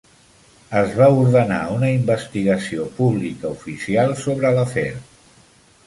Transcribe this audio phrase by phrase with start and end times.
[0.79, 4.91] Es va ordenar una investigació pública oficial sobre l'afer.